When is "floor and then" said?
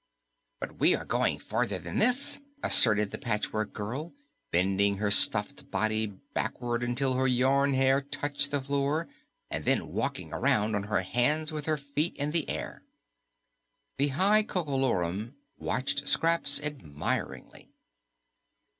8.61-9.89